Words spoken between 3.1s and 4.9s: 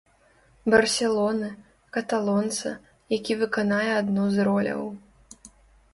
які выканае адну з роляў.